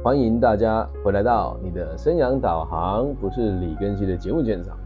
[0.00, 4.78] 欢迎大家回来到你的生涯导航，不是李根熙的节目现场。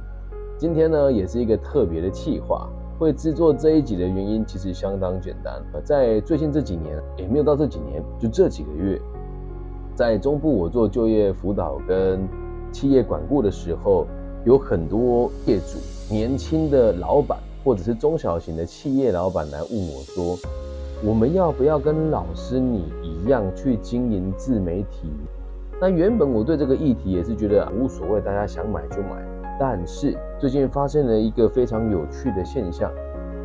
[0.57, 2.67] 今天呢，也是一个特别的企划。
[2.99, 8.98] 会制作这一集的原因其实相当简单，在最近这几年，也没有到这几年，就这几个月，
[9.95, 12.26] 在中部我做就业辅导跟
[12.72, 14.06] 企业管顾的时候，
[14.47, 15.79] 有很多业主、
[16.10, 20.38] 年轻的老板或者是中小型的企业老板来问我说。
[21.05, 25.10] 我们要不要跟老师你一样去经营自媒体？
[25.80, 29.20] 那原本我对这个议题也是觉得无所谓，大家想买就买。
[29.59, 32.88] 但是最近发现了一个非常有趣的现象，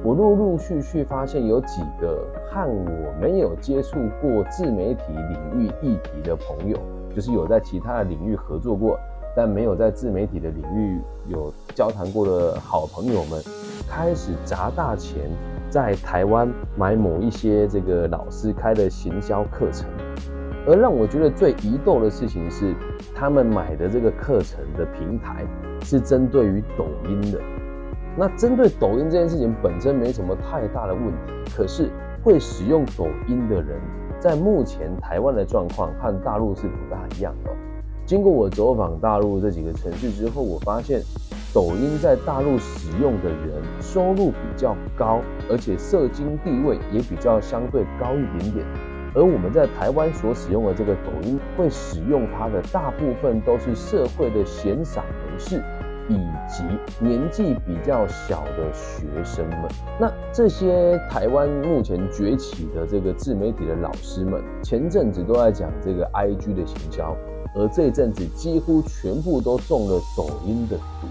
[0.03, 6.77] 我陆陆续续发现有几个和我没有接触过自媒体领域议题的朋友，
[7.15, 8.99] 就是有在其他的领域合作过，
[9.35, 13.41] 但没有在自媒体的领域有交谈过的好朋友们，
[13.89, 15.21] 开始砸大钱。
[15.70, 19.85] 在台湾买某一些这个老师开的行销课程，
[20.66, 22.73] 而让我觉得最疑窦的事情是，
[23.13, 25.45] 他们买的这个课程的平台
[25.84, 27.40] 是针对于抖音的。
[28.18, 31.90] 那针对抖音这件事情本身没什么太大的问题，可是
[32.23, 33.77] 会使用抖音的人，
[34.20, 37.51] 在目前台湾的状况和大陆是不大一样的。
[38.05, 41.01] 经过我走访大陆这几个城市之后，我发现。
[41.58, 45.20] 抖音在大陆使用的人收入比较高，
[45.50, 48.66] 而且社经地位也比较相对高一点点。
[49.16, 55.63] 而我们在台湾所使用的这个抖音，会使用它的大部分都是社会的闲散人士，
[56.08, 56.63] 以及
[57.00, 59.68] 年纪比较小的学生们。
[60.00, 67.18] 那这些台湾目前崛起的这个自媒体的老师们，前阵子都在讲这个 IG 的行销，
[67.56, 71.08] 而这阵子几乎全部都中了抖音的毒。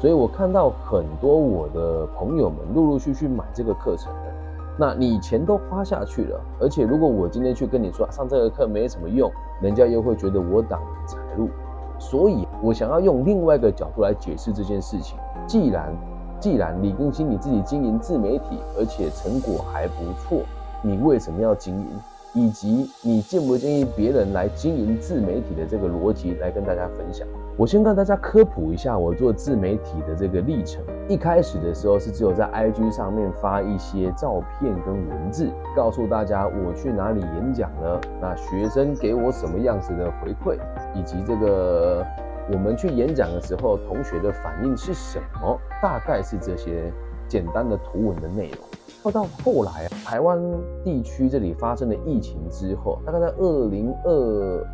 [0.00, 4.32] 所以我看到很多我的朋友们陆陆续续买这个课程的，
[4.78, 11.50] 那你钱都花下去了，而且如果我今天去跟你说上这个课没什么用，人家又会觉得我挡财路。
[11.98, 15.18] 所以我想要用另外一个角度来解释这件事情。
[15.46, 15.94] 既然
[16.40, 20.40] 既然李更新你自己经营自媒体，而且成果还不错，
[20.80, 21.86] 你为什么要经营？
[22.34, 27.26] 以及你建不建议别人来经营自媒体的这个逻辑来跟大家分享。
[27.56, 30.82] 我先跟大家科普一下我做自媒体的这个历程。
[31.08, 40.56] 一开始的时候是只有在 IG 上面发一些照片跟文字，告诉大家我去哪里演讲了，那学生给我什么样子的回馈，
[40.94, 42.06] 以及这个
[42.50, 46.90] 我们去演讲的时候同学的反应是什么，大概是这些
[47.28, 48.58] 简单的图文的内容。
[49.02, 50.38] 到到后来，台湾
[50.84, 54.12] 地区这里发生了疫情之后，大概在二零二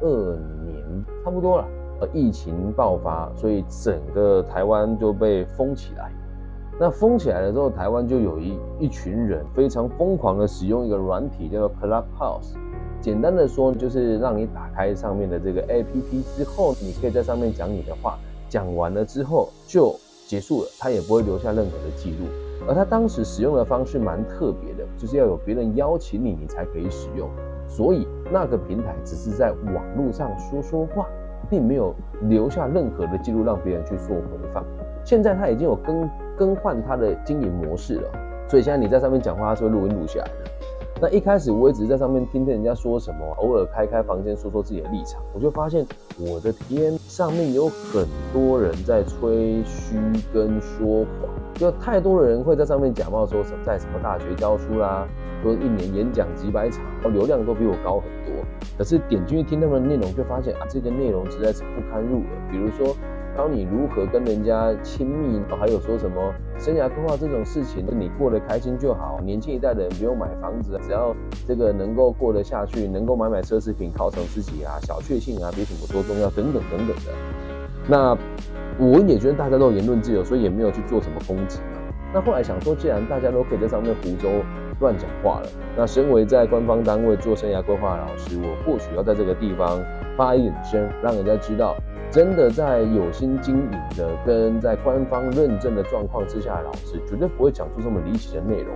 [0.01, 1.65] 二年差不多了，
[2.01, 6.11] 呃，疫情爆发，所以整个台湾就被封起来。
[6.79, 12.55] 那封起来了之后，台湾就有一一群人非常疯狂的使用一个软体，叫做 Clubhouse。
[13.01, 19.95] 简单的说，就是让你打开上面的这个 APP 之后，你可以在上面讲你的话，讲完了之后就
[20.27, 22.27] 结束了，它也不会留下任何的记录。
[22.69, 27.29] 而他当时使用的方式蛮特别的，就是要有别人邀请你，你才可以使用。
[27.69, 31.07] 所以那个平台只是在网络上说说话，
[31.49, 34.23] 并没有留下任何的记录让别人去做回
[34.53, 34.65] 放。
[35.05, 38.11] 现在他已经有更更换他的经营模式了，
[38.49, 40.51] 所以现在你在上面讲话，他是会录音录下来的。
[40.99, 45.87] 那一开始我也只是在上面听听人家说什么，偶尔开开房间说说自己的立场，我就发现
[46.19, 49.97] 我的天，上面有很多人在吹嘘
[50.33, 55.07] 跟说谎，就太多的人会在上面假冒说什么在什么大学教书啦，
[55.43, 58.43] 说一年演讲几百场，流量都比我高很多，
[58.79, 62.97] 可是点进去听他们的内容，就发现啊，这个内容实在是不堪入耳，比如说。
[63.37, 69.21] 教你如何跟人家亲密，还有说什么生涯规划这种事情，你过得开心就好。
[69.23, 71.15] 年轻一代的人不用买房子，只要
[71.47, 77.13] 这个能够过得下去，能够买买奢侈品犒赏自己啊，小确幸啊，比什么都重要，等等等等的。
[77.87, 78.17] 那
[78.79, 81.61] 我也觉得大家都言论自由，所以也没有去做什么攻击。
[82.15, 84.43] 那后来想说，既然大家都可以在上面胡诌
[84.81, 89.79] 乱讲话了，那身为在官方单位做生涯规划的老师，我或许要在这个地方
[90.17, 91.77] 发一点声，让人家知道。
[92.11, 98.75] 真的在有心经营的，跟在官方认证的状况之下，老师绝对不会讲出这么离奇的内容。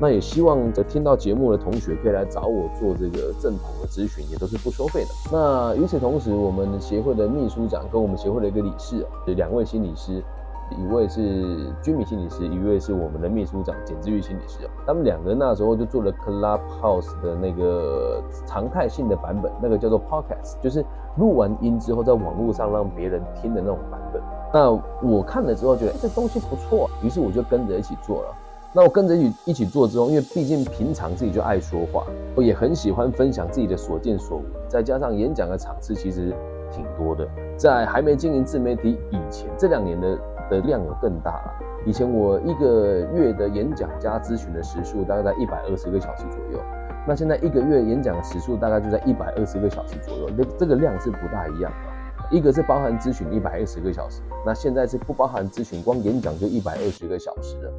[0.00, 5.10] 那也希望在听到节目的同学可以来找我做这个正统的咨询，也都是不收费的。
[5.32, 9.06] 那与此同时，我们协会的秘书长跟我们协会的一个理事，
[9.36, 10.22] 两位心理师。
[10.70, 14.60] 一位是居民心理师，一位是我们的秘书长简志玉心理师。
[14.86, 20.82] 他们两个那时候就做了 Clubhouse 的那个常态性的版本，那个叫做 Podcast，就是
[21.16, 24.22] 录完音之后在网络上让别人听的那种版本。
[24.52, 24.70] 那
[25.06, 28.34] 我看了之后觉得这东西不错，于是我就跟着一起做了。
[28.74, 32.04] 那我跟着一一起做之后，因为毕竟平常自己就爱说话，
[32.34, 36.34] 我也很喜欢分享自己的所见所闻，再加上演讲的场次其实
[36.70, 37.28] 挺多的。
[37.56, 40.18] 在还没经营自媒体以前，这两年的
[40.50, 41.52] 的量有更大了。
[41.84, 46.58] 以前我一个月的演讲加咨询的时数大概在一百二十个小时左右，
[47.06, 51.92] 那现在一个月演讲的时数大概就在一百二十个小时左右，这这个量是不大一样的。
[52.30, 57.72] 一个是包含咨询一百二十个小时，那现在是不包含咨询，光演讲就一百二十个小时了。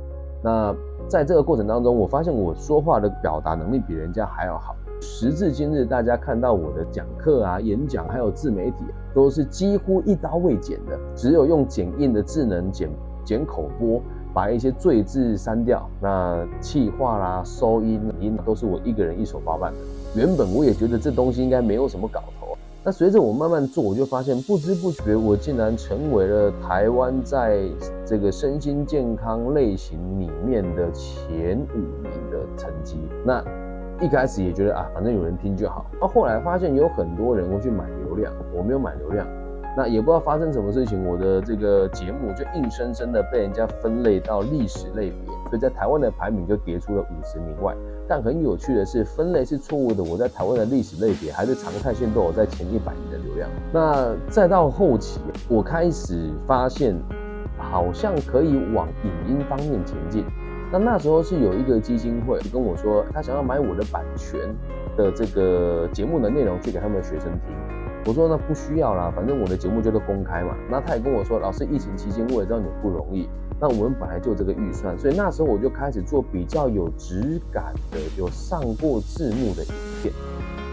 [0.43, 0.75] 那
[1.07, 4.75] 在这个过程当中，我发现我说话的表达能力比人家还要好。
[4.99, 8.83] 时至今日，大家看到我的讲课啊、演讲，还有自媒体，
[9.13, 12.89] 都是几乎一刀未剪的，只有用剪映的智能剪
[13.23, 14.01] 剪口播，
[14.33, 15.89] 把一些赘字删掉。
[16.01, 19.79] 那气话啦、收音音都是我一个人一手包办的。
[20.15, 27.61] 原本我也觉得这东西应该没有什么搞头，那随着我慢慢做，我就发现不知不觉我竟然成为了台湾在
[28.05, 32.97] 这个身心健康类型里面的前五名的成绩。
[33.25, 33.43] 那
[34.01, 35.85] 一开始也觉得啊，反正有人听就好。
[36.01, 39.25] 那后来发现有很多人会去买流量，我没有买流量，
[39.75, 47.75] 那也不知道发生什么事情，我的这个节目就硬生生的被人家分类到历史类别，所以在台湾的排名就跌出了五十名外。
[48.07, 53.49] 但很有趣的是，分类是错误的，我在台湾的历史类别还是常态性都有在前一百名的流量。
[53.71, 56.95] 那再到后期，我开始发现
[57.57, 60.23] 好像可以往影音方面前进。
[60.71, 64.39] 那那时候是有一个基金会跟我说，他想要买我的版权
[64.97, 67.55] 的这个节目的内容去给他们的学生听。
[68.05, 70.55] 我说那不需要啦，反正我的节目就是公开嘛。
[70.69, 73.29] 那他也跟我说，老师疫情期间我也知道你不容易，
[73.59, 79.71] 那我们本来就这个预算，所以那时候我就开始做比较有质感的、有上过字幕的影
[80.01, 80.13] 片。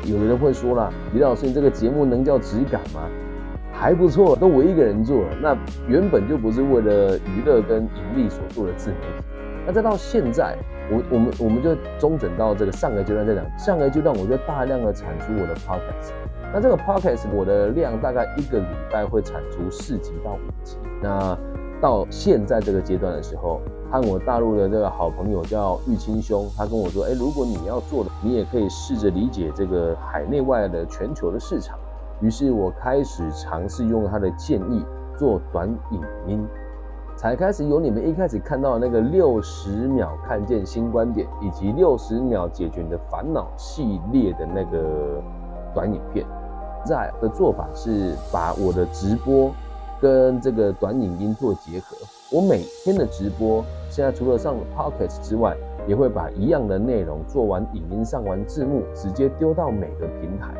[0.07, 3.03] 有的人会说了，李老师你这个节目能叫质感吗？
[3.73, 5.57] 还不错，都我一个人做，那
[5.87, 9.25] 原本就不是为了娱乐跟盈利所做的自媒体。
[9.67, 10.57] 那再到现在，
[10.91, 16.11] 我我们我们就中整到这个上个阶段在讲，上个阶段我就大量的产出我的 podcast。
[16.53, 20.77] 那这个 podcast 我的量大概一个礼拜会产出四集到五集。
[21.01, 21.39] 那
[21.81, 23.61] 到现在这个阶段的时候，
[23.91, 31.79] 和我大陆的这个好朋友叫玉清兄，他跟我说，哎，如果你要做的，你也可以试着理解这个海内外的全球的市场。
[32.21, 34.85] 于是我开始尝试用他的建议
[35.17, 36.47] 做短影音。
[37.17, 45.23] 才开始有你们一开始看到的那个六十秒看见新观点，以及六十秒解决你的烦恼系列的那个
[45.73, 46.27] 短影片。
[46.85, 49.53] 在的做法是把我的直播
[50.01, 51.97] 跟这个短影音做结合。
[52.33, 55.57] 我每天的直播现在除了上 podcast 之外，
[55.87, 60.55] 也会把一样的内容做完影音、上完字幕，直接丢到每个平台。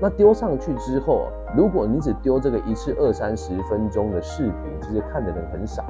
[0.00, 5.84] 那丢上去之后，如果你只丢这个一次二三十分钟的视频，其实看的人很少，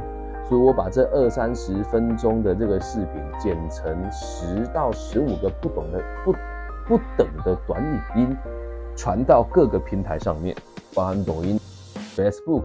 [0.48, 6.32] 所以我把这二三十分钟的这个视频剪成十到十五个不懂的不
[6.88, 8.36] 不等的短影音，
[9.00, 10.54] 传到各个平台上面，
[10.94, 11.58] 包含抖音、
[12.14, 12.64] Facebook、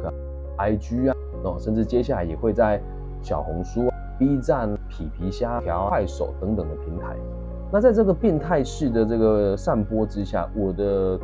[0.57, 1.15] IG 啊，
[1.45, 2.77] 哦，甚至接下来也会在
[3.23, 3.89] 小红书、
[4.19, 7.15] B 站、皮皮虾条、快手等等的平台。
[7.71, 11.17] 那在这个变态式的这个散播之下，我的。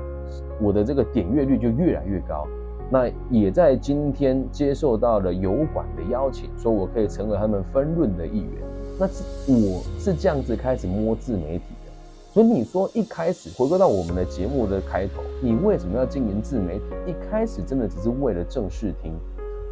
[0.62, 2.48] 我的这个点阅率就越来越高，
[2.90, 8.62] 那也在今天接受到了油管的邀请，说我可以成为他们分润的一员。
[8.98, 9.06] 那
[9.48, 11.64] 我是这样子开始摸自媒体。
[12.34, 16.86] 所以你说一开始回归到我们的节目的开头，你为什么要经营自媒体？
[17.08, 19.14] 一开始真的只是为了正视听，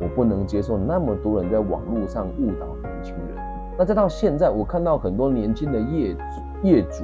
[0.02, 3.38] 我不能接受那么多人在网络上误导年轻人。
[3.78, 7.04] 那再到现在，我看到很多年轻的业主业主。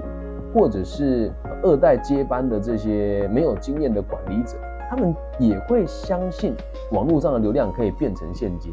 [0.53, 1.29] 或者是
[1.63, 4.55] 二代接班的这些没有经验的管理者，
[4.89, 6.55] 他们也会相信
[6.93, 8.71] 网络上的流量可以变成现金。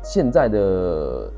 [0.00, 1.28] 现在的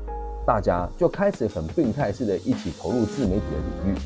[0.45, 3.97] 大家就开始很病态似的，一起投入自媒体的领域，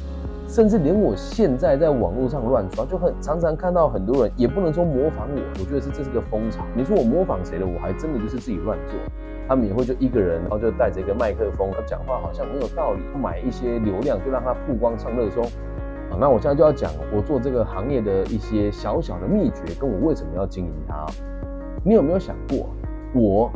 [0.49, 6.65] 甚至连我现在在网络上乱刷，就很常常看到很多人，也不能说模仿我，我觉得是这是个风潮。
[6.75, 7.67] 你说我模仿谁了？
[7.67, 8.95] 我还真的就是自己乱做。
[9.47, 15.43] 他们也会就一个人，然后就带着一个麦克风，他讲话好像很有道理，买一些流量就让他曝光上热搜。
[15.43, 21.05] 啊，那我现在就要讲我做这个行业的一些小小的秘诀，跟我为什么要经营它。
[21.83, 22.67] 你有没有想过，
[23.13, 23.51] 我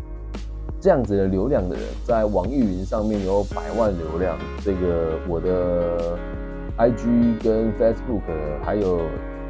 [0.80, 6.18] 这样子的流量的人，在网易云上面有百万流量，这个我的
[6.78, 8.24] IG 跟 Facebook
[8.64, 9.02] 还有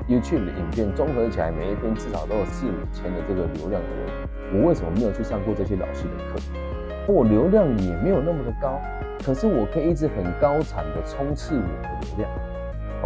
[0.09, 4.61] YouTube 的影片综合起来，每一篇至少都有四五千的这个流量的人。
[4.61, 6.41] 我为什么没有去上过这些老师的课？
[7.07, 8.77] 我流量也没有那么的高，
[9.23, 12.29] 可是我可以一直很高产的冲刺我的流量。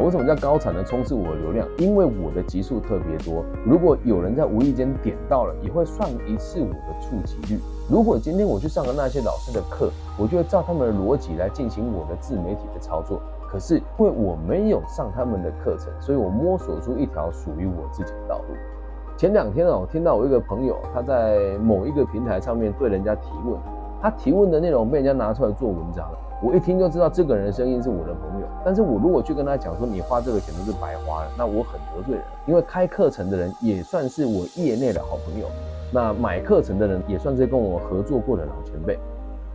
[0.03, 3.45] 为什么叫高产的冲刺我的流量，因为我的集数特别多。
[3.63, 7.59] 如果有人在无意间点到了，也会算一次我的触及率。
[7.87, 13.21] 如果今天我去上了那些老师的课，我就会照他们的逻辑来进行我的自媒体的操作。
[13.47, 18.55] 可是因为我没有上他们的课程，所以我摸索出一条属于我自己的道路。
[19.15, 23.57] 前两天啊，我听到我一个朋友他在某一个平台上面对人家提问，
[24.01, 26.19] 他提问的内容被人家拿出来做文章了。
[26.43, 32.23] 我一听就知道这个人的声音是我的朋友，但是我如果去跟他讲说你花这个钱都是白花了，那我很得罪人。
[32.45, 35.47] 因为开课程的人也算是我业内的好朋友，
[35.91, 38.99] 那买课程的人也算是跟我合作过的老前辈。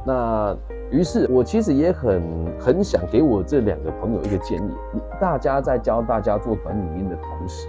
[0.04, 0.56] 那
[0.90, 2.22] 于是，我其实也很
[2.58, 4.74] 很想给我这两个朋友一个建议：，
[5.20, 7.68] 大家在教大家做短语音的同时，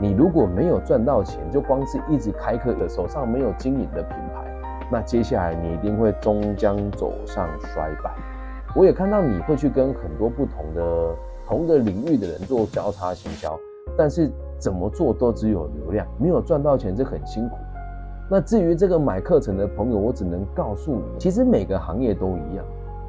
[0.00, 4.44] 你如果没有赚到钱，就光是一直开课的，手上没有经营的品牌，
[4.90, 8.10] 那接下来你一定会终将走上衰败。
[8.74, 11.14] 我也看到你会去跟很多不同的
[11.46, 13.58] 同个领域的人做交叉行销，
[13.96, 17.56] 但是怎么做都只有流量，没有赚到钱，这很辛苦。
[18.30, 22.64] 那至于这个买课程的朋友，我只能告诉你，其实每个行业都一样。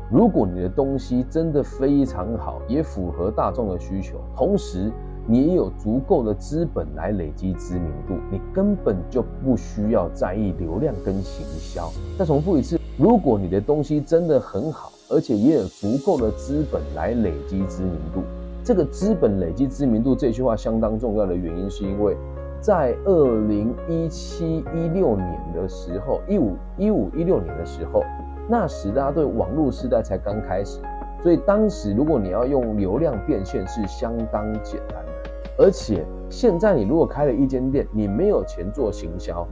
[0.10, 4.90] 如果你的东西真的非常好，也符合大众的需求，同时
[5.28, 11.92] 你也有足够的资本来累积知名度，你根本就不需要在意流量跟行销。
[12.18, 18.22] 再重复一次，如果你的东西真的很好，而且也有足够的资本来累积知名度，
[18.64, 22.16] 这个资本累积知名度这句话相当重要的原因，是因为
[22.62, 28.04] 在二零一七一六年的时候，一五一五一六年的时候，
[28.50, 30.80] 那时大家对网络时代才刚开始，
[31.24, 39.48] 所以当时如果你要用流量变现是相当简单的，而且现在你如果开了一间店，你没有钱做行销，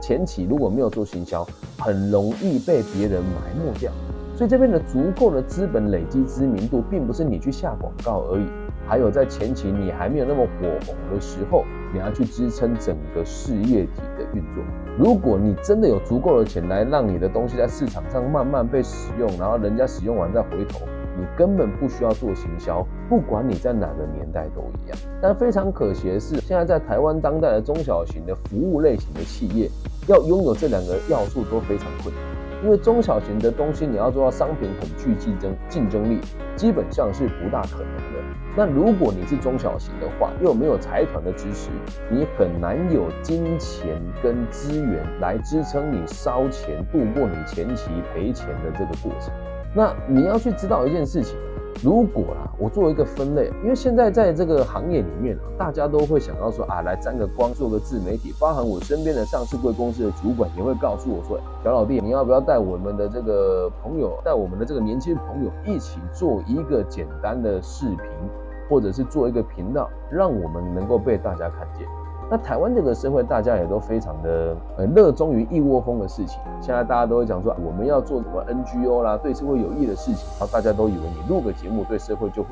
[0.00, 1.44] 前期如果没有做行销，
[1.78, 3.90] 很容易被别人埋没掉。
[4.34, 8.46] 所以这边的足够的资本累积知名度，并不是你去下广告而已，
[8.86, 14.62] 还有在前期你还没有那么火红的时候，你要去支撑整个事业体的运作。
[14.98, 20.80] 如果你真的有足够的钱来让你的东西在市场上慢慢被使用，然后人家使用完再回头，
[21.18, 24.98] 你根本不需要做行销，不管你在哪个年代都一样。
[25.22, 29.70] 但非常可惜的是，现在在台湾当代的中小型的服务类型的企业，
[30.08, 32.22] 要拥有这两个要素都非常困难。
[32.62, 36.20] 因为中小型的东西，你要做到商品很具竞争竞争力，
[36.54, 38.31] 基本上是不大可能的。
[38.54, 41.70] 那如果你是中小型的话，又没有财团的支持，
[42.10, 49.32] 你很难有金钱跟资源来支撑你烧钱度过你前期赔钱的这个过程。
[49.74, 51.34] 那你要去知道一件事情。
[51.82, 58.32] 如果啦，我做一个分类，因为现在在这个行业里面大家都会想要说啊，来沾个光，做个自媒体。
[58.38, 67.98] 包含我身边的上市贵公司的主管也会告诉我说，小老弟，你要不要带我们的这个朋友，带我们的这个年轻朋友一起做一个简单的视频，
[68.72, 71.86] 或者是做一个频道，让我们能够被大家看见。
[72.30, 76.40] 那台湾这个社会，大家也都非常的呃热衷于一窝蜂的事情。
[76.58, 82.42] 现在大家都会讲说，我们要做什么 NGO 啦，对社会有益的事情，然后大家都以为你录个节目对社会就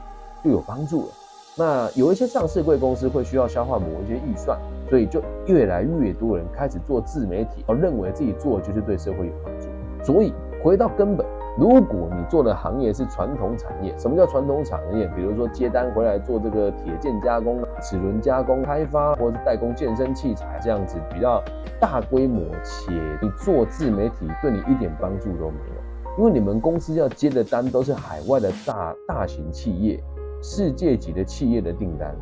[0.45, 1.09] 就有帮助了。
[1.57, 4.59] 那有一些上市贵公司会需要消化某一些预算，
[4.91, 9.69] 所以就越来越多人开始做自媒体，而认为自己做就是对社会有帮助。
[10.05, 11.25] 所以回到根本。
[11.59, 15.07] 如果你做的行业是传统产业，什么叫传统产业？
[15.17, 21.43] 比如说接单回来做这个铁件加工、齿轮加工、开发，或是代工健身器材这样子比较
[21.81, 30.01] 大规模，且你做自媒体对你一点帮助都没有，因为你们公司要接的单都是海外的大大型企业、
[30.41, 32.15] 世界级的企业的订单，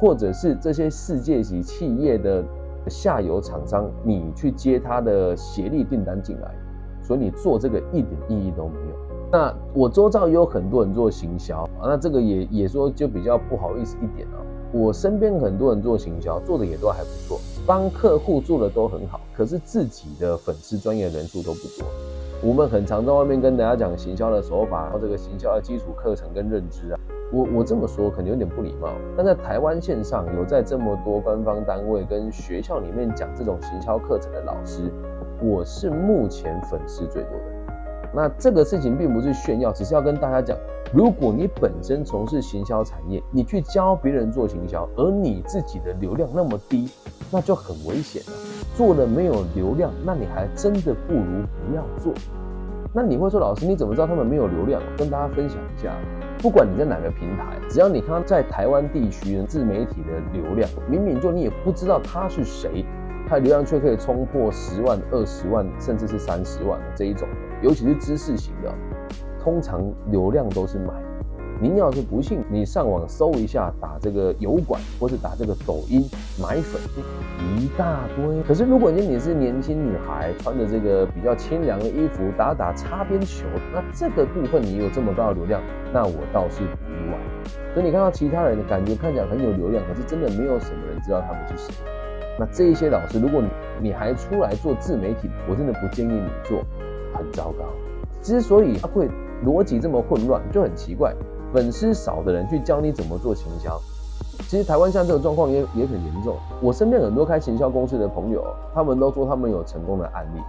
[0.00, 2.44] 或者是这些世界级企业的
[2.86, 6.54] 下游厂商，你去接他的协力订单进来。
[7.08, 8.96] 所以你做这个一点意义都没有。
[9.32, 14.36] 那我周遭也有很多人做行销啊，那这个也也说就比较不好意思一点啊。
[14.72, 21.88] 我身边很多人做行销，做的也都还不错，帮客户做的都很好，可是自己的粉丝专业人数都不多。
[22.42, 27.00] 我们很常在外面跟大家讲行销的手法，然后这个行销的基础课程跟认知啊，
[27.32, 34.92] 我我这么说可能有点不礼貌，但在台湾线上有在这么多官方单位跟学校里面讲这种行销课程的老师。
[35.40, 37.72] 我是目前粉丝最多的，
[38.12, 40.56] 那这个事情并不是炫耀，只是要跟大家讲，
[40.92, 46.90] 如果你本身从事行销产业，你去教别人做行销，而你自己的流量那么低，
[47.30, 48.32] 那就很危险了。
[48.74, 52.12] 做了没有流量，那你还真的不如不要做。
[52.92, 54.82] 那你会说，老师你怎么知道他们没有流量？
[54.96, 55.94] 跟大家分享一下，
[56.38, 62.84] 不管你在哪个平台，只要你看在台湾地区自媒体的流量，明明就你也不知道他是谁。
[63.28, 67.28] 它的流量却可以冲破十万、二十万，甚至是三十万的这一种，
[67.62, 68.72] 尤其是知识型的，
[69.38, 70.94] 通常流量都是买，
[71.60, 76.02] 您要是不信，你上网搜一下，打这个油管或是打这个抖音
[76.40, 76.80] 买粉，
[77.58, 78.42] 一大堆。
[78.44, 83.44] 可是如果你你是年轻女孩，穿着这个比较清凉的衣服，打打擦边球，
[83.74, 85.60] 那这个部分你有这么高的流量，
[85.92, 87.18] 那我倒是不意外。
[87.74, 91.74] 所以你看到其他人感觉看起来很有流量，可是真的没有什么人知道他们是谁。
[92.38, 93.48] 那这一些老师，如果你
[93.88, 96.62] 你还出来做自媒体，我真的不建议你做，
[97.14, 97.64] 很糟糕。
[98.22, 99.08] 之所以他会
[99.44, 101.14] 逻辑这么混乱，就很奇怪。
[101.52, 103.80] 粉丝少的人去教你怎么做行销，
[104.48, 106.36] 其实台湾像这个状况也也很严重。
[106.60, 110.40] 我身边很多开行销公司的朋友，他们都说他们有成功的案例，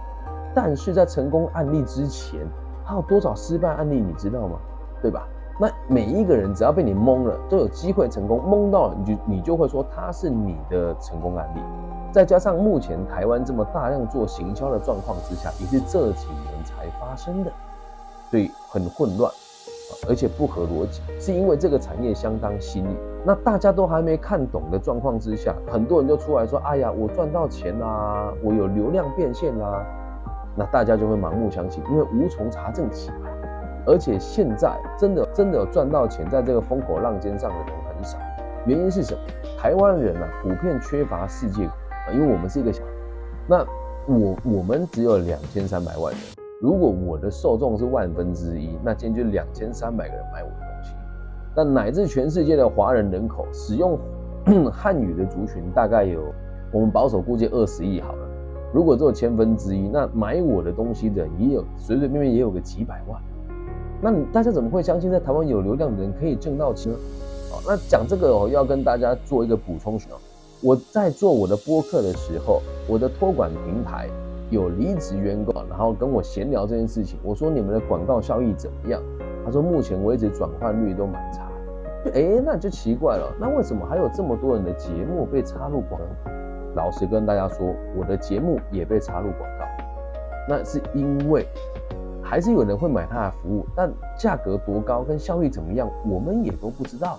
[0.54, 2.40] 但是在成功案例之前，
[2.84, 4.58] 还有多少失败案例你知道吗？
[5.00, 5.26] 对吧？
[5.60, 11.60] 那每一个人只要被你蒙了，都有机会成功，蒙到了你就你就会说他是你的成功案例。
[12.10, 17.52] 再加上目前台湾这么大量做行销的状况之下，也是这几年才发生的，
[18.30, 19.30] 所以很混乱。
[20.08, 29.84] 而且不合逻辑，是因为这个产业相当新颖，那大家都还没看懂的状况之下，很多人就出来说：“哎呀，我赚到钱啦，我有流量变现啦。”
[30.56, 33.29] 那大家就会盲目相信，因为无从查证起来。
[33.90, 38.16] 而且现在真的真的赚到钱，在这个风口浪尖上的人很少。
[38.64, 39.20] 原因是什么？
[39.58, 41.74] 台湾人啊，普遍缺乏世界观
[42.06, 42.84] 啊，因为我们是一个小，
[43.48, 43.66] 那
[44.06, 46.22] 我我们只有两千三百万人。
[46.60, 50.94] 如果我的受众是万分之一，那今天就两千三百个人买我的东西。
[51.56, 53.98] 那乃至全世界的华人人口使用
[54.70, 56.22] 汉语的族群大概有，
[56.70, 58.28] 我们保守估计二十亿好了。
[58.72, 63.20] 如果只有千分之一，那买我的东西的也有随随便便也有个几百万。
[64.00, 66.98] 那大家怎么会相信在台湾有流量的人可以挣到钱呢？
[67.50, 70.18] 好，那讲这个哦，要跟大家做一个补充哦。
[70.62, 74.08] 我在做我的播客的时候，我的托管平台。
[74.50, 77.20] 有离职员工，然后跟我闲聊这件事情。
[77.22, 79.00] 我说你们的广告效益怎么样？
[79.44, 81.48] 他说目前为止转换率都蛮差。
[82.12, 83.32] 哎，那就奇怪了。
[83.38, 86.30] 那为什么还有这么多人的节目被插入广告？
[86.74, 89.64] 老实跟大家说，我的节目也被插入广告。
[90.48, 91.46] 那是因为
[92.30, 97.18] 还是有人会买他的服务，但价格多高跟效益怎么样，我们也都不知道。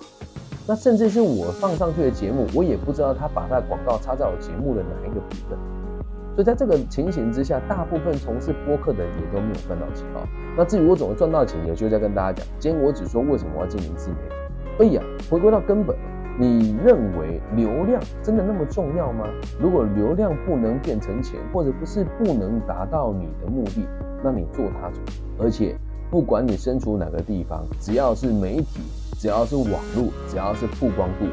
[0.66, 5.60] 那甚至是我放上去的节目，我也不知道他把他的广告插在我节目的哪一个部分。
[6.34, 10.24] 所以在这个情形之下，大部分从事播客的人也都没有赚到钱啊。
[10.56, 12.48] 那至于我怎么赚到钱，也就在跟大家讲。
[12.58, 14.36] 今天我只说为什么我要经营自媒体。
[14.78, 15.94] 所以啊，回归到根本，
[16.40, 19.28] 你认为流量真的那么重要吗？
[19.60, 23.86] 如果流量不能变成钱，或者不是不能达到你的目的，
[24.24, 25.02] 那你做它做。
[25.40, 25.76] 而且
[26.10, 28.82] 不管你身处哪个地方，只要是媒体，
[29.18, 31.26] 只要是网络，只要是曝光度，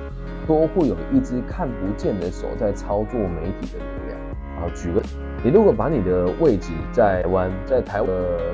[0.47, 4.19] 都会有一只看不见的手在操作媒体的流量。
[4.59, 5.01] 啊，举个，
[5.45, 8.11] 你如果把你的位置在台湾，在台湾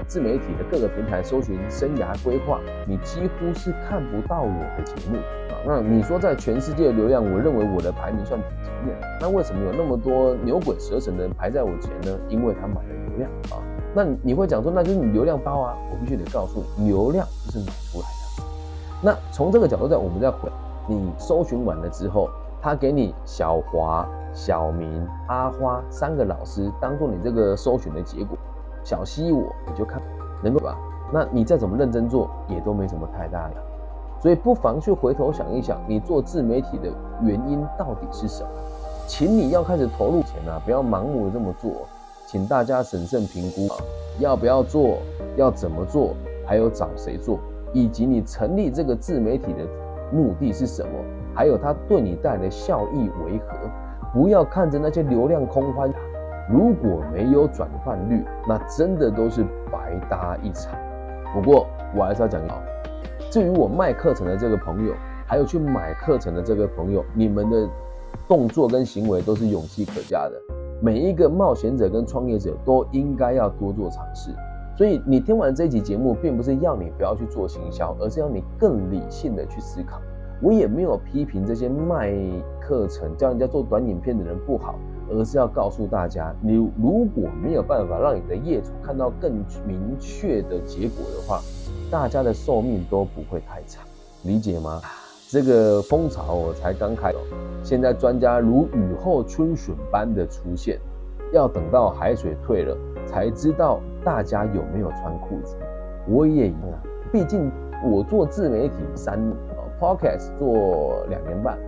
[0.06, 5.16] 自媒体的各个平台搜寻生涯规划，你几乎是看不到我的节目
[5.48, 5.56] 啊。
[5.66, 8.94] 那你说在全世界流量，我认为我的排名算挺前面。
[9.18, 12.18] 那为什么有那么多牛鬼蛇神的人排在我前呢？
[12.28, 13.64] 因为他买了流量啊。
[13.94, 15.76] 那你会讲说，那就是你流量包啊？
[15.90, 18.44] 我必须得告诉你，流量就是买出来的。
[19.00, 20.50] 那从这个角度在我们再回，
[20.86, 22.28] 你搜寻完了之后，
[22.60, 24.06] 他给你小华。
[24.36, 28.36] 小明、阿花三个老师当做你这个搜寻的结果，
[28.82, 30.02] 小西我你就看
[30.42, 30.76] 能够吧？
[31.12, 33.54] 那你再怎么认真做，也都没什么太大的。
[34.20, 36.90] 所以不妨去回头想一想，你做自媒体的
[37.22, 38.48] 原因到底是什么？
[39.06, 41.70] 请你要开始投入钱啊，不要盲目的这么做，
[42.34, 43.78] 请大家审慎评估啊，
[44.18, 44.98] 要不要做，
[45.36, 47.38] 要怎么做，还有找谁做，
[47.72, 49.64] 以及你成立这个自媒体的
[50.12, 50.90] 目的是什么，
[51.32, 53.56] 还有它对你带来的效益为何？
[54.12, 55.88] 不要看着那些流量空欢，
[56.50, 60.72] 如果没有转换率，那真的都是白搭一场。
[61.32, 62.60] 不过我还是要讲一下，
[63.30, 64.92] 至于我卖课程的这个朋友，
[65.24, 67.68] 还有去买课程的这个朋友，你们的
[68.26, 70.63] 动作跟行为都是勇气可嘉的。
[70.84, 74.30] 每一个冒险者跟创业者都应该要多做尝试。
[74.76, 79.98] 所以你听完这集节目，并不是要你不要去做行销，而是要你更理性的去思考。
[80.42, 82.12] 我也没有批评这些卖
[82.60, 84.74] 课程、教人家做短影片的人不好，
[85.08, 91.40] 而是要告诉大家，你如果没有办法让你的业主看到更明确的结果的话，
[91.90, 93.82] 大家的寿命都不会太长，
[94.24, 94.82] 理解吗？
[95.28, 97.12] 这个风潮我才刚开，
[97.62, 100.78] 现在专家如雨后春笋般的出现，
[101.32, 105.56] 要等到海水退了才知道大家有没有穿裤子。
[106.06, 106.78] 我也一样，
[107.12, 107.50] 毕竟
[107.84, 109.64] 我做自媒体三呃。
[109.80, 111.58] Podcast 做两年半，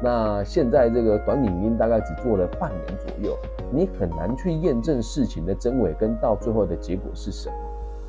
[0.00, 3.36] 那现在这个短影音大概只做了半年左右，
[3.72, 7.54] 你很难去验证事情的真伪跟到最后的结果是什么。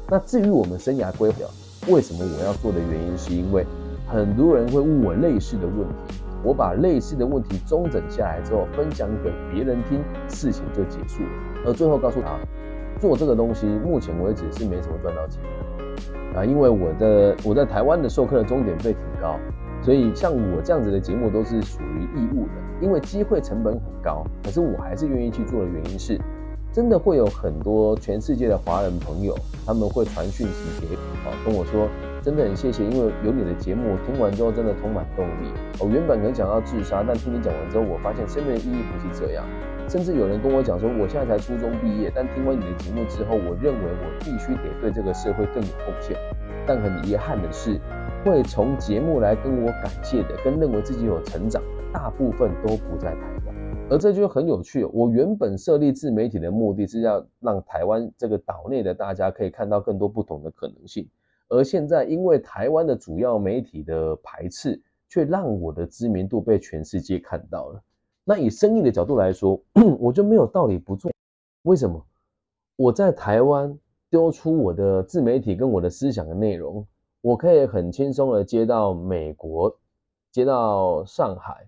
[0.09, 1.37] 那至于我们生涯规划，
[1.89, 3.65] 为什么我要做的原因，是因为
[4.07, 11.29] 很多人会问我类似的问题，我把类似的问题中整下来之后，分享给别人听，事情就结束了。
[11.65, 12.39] 而最后告诉他，
[13.01, 15.41] 做这个东西，目前为止是没什么赚到钱
[16.33, 19.37] 的啊，因为我的我在台湾的授课的终点费挺高，
[19.81, 26.17] 所以像我这样子的节目都是属于义务的，因为机会成本很高，可是我还是愿意去做的原因是。
[26.69, 31.87] 真的会有很多全世界的华人朋友，他们会传讯息给我，跟我说，
[32.27, 35.47] 真的很谢谢，因为有你的节目，听完之后真的充满动力。
[35.79, 39.45] 我原本可能讲到自杀，但听你讲完之后，我发现生命的意义不是这样。
[39.87, 46.17] 甚至有人跟我讲说，我现在才初中毕业，但听完你的节目之后，我认为我必须得对这个社会更有贡献。
[46.67, 47.79] 但很遗憾的是，
[48.25, 51.63] 会从节目来跟我感谢的，跟认为自己有成长，
[51.93, 53.55] 大部分都不在台湾。
[53.89, 54.83] 而这就很有趣。
[54.91, 61.07] 我原本设立自媒体的目的是要让台湾这个岛内的大家可以看到更多不同的可能性，
[61.49, 67.81] 而现在因为台湾的主要媒体的排斥，却让我的知名度被全世界看到了。
[68.23, 69.59] 那以生意的角度来说，
[69.99, 71.11] 我就没有道理不做。
[71.63, 72.05] 为什么？
[72.75, 73.77] 我在台湾
[74.09, 76.85] 丢出我的自媒体跟我的思想的内容，
[77.21, 79.75] 我可以很轻松的接到美国，
[80.31, 81.67] 接到上海，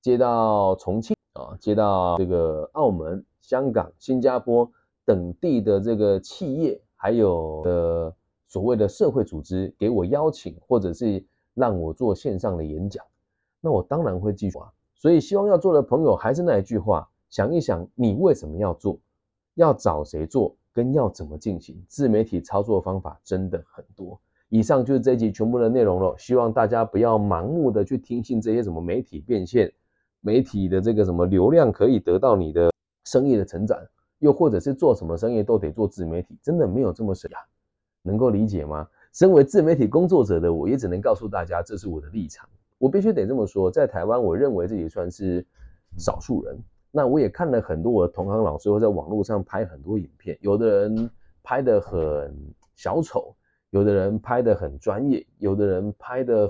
[0.00, 1.14] 接到重庆。
[1.34, 4.66] 啊，接到这个澳门、香港、新加坡
[5.04, 8.14] 等地的这个企业，还有的
[8.46, 13.04] 所谓的社会组织给我邀请，或者是让我做线上的演讲，
[13.60, 14.72] 那我当然会继续啊。
[14.94, 18.98] 所以希望要做的朋友还是那一句话，想一想你为什么要做，
[19.54, 21.84] 要找谁做，跟要怎么进行。
[21.88, 24.18] 自媒体操作方法真的很多。
[24.48, 29.72] 以上就是这一集全部的内容了，希望大家不要盲目的去听信这些什么媒体变现。
[30.20, 32.70] 媒体的这个什么流量可以得到你的
[33.04, 33.78] 生意的成长，
[34.18, 37.38] 又或者是做什么生意都得做自媒体，真的没有这么神啊？
[38.06, 38.88] 能够理解吗？
[39.12, 42.48] 身为自媒体工作者的我，也只能告诉大家，这是我的立场。
[42.78, 45.44] 我必须得这么说，在台湾，我认为自己算是
[45.96, 46.56] 少数人。
[46.90, 51.10] 那我也看了很多我的同行老师会在网络上拍很多影片，有的人
[51.42, 52.34] 拍的很
[52.74, 53.34] 小丑，
[53.70, 56.48] 有的人拍的很专业，有的人拍的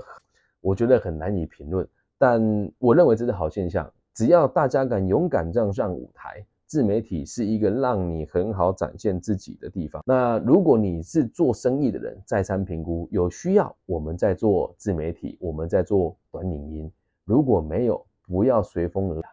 [0.61, 1.87] 我觉得很难以评论。
[2.17, 10.03] 但我认为这是好现象，只要大家敢勇敢站上舞台，自媒体是一个让你很好展现自己的地方。
[10.05, 16.91] 那如果你是做生意的人，再三评估有需要，我们在做自媒体，我们在做短影音。
[17.23, 19.23] 如果没有，不要随风而。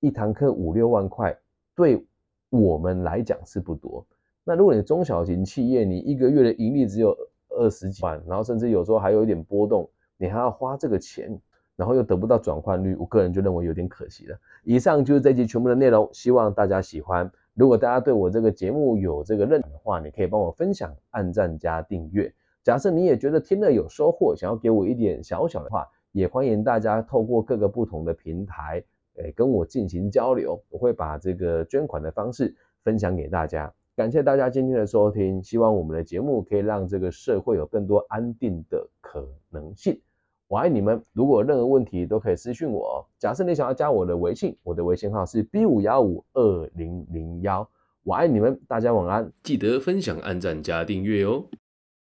[0.00, 1.34] 一堂课五六万块，
[1.74, 2.06] 对
[2.50, 4.06] 我们来讲是不多。
[4.44, 7.16] 那如果你中小型企业，你一个月的盈利只有
[7.48, 11.40] 二十几万，然后甚至有时候还有一点波动，你还要花这个钱。
[11.76, 14.38] 然后又得不到转换率，我个人就认为有点可惜了。
[14.62, 17.30] 以上就是这集全部的内容，希望大家喜欢。
[17.54, 22.32] 如果大家对我这个节目有这个认同的话，你可以帮我分享、按赞加订阅。
[22.62, 28.82] 假设你也觉得听了有收获，想要给我一点小小的话，也欢迎大家透过各个不同的平台，
[29.16, 30.60] 诶，跟我进行交流。
[30.70, 33.72] 我会把这个捐款的方式分享给大家。
[33.96, 40.00] 感谢大家今天的收听，希望我们的节目可以让这个社会有更多安定的可能性。
[40.46, 41.02] 我爱你们！
[41.12, 43.04] 如果有任何问题都可以私讯我。
[43.18, 47.66] 假设你想要加我的微信，我的微信号是 B 五幺五二零零幺。
[48.02, 51.46] 我爱你们，大家晚安，记得分享、按赞、加订阅哦。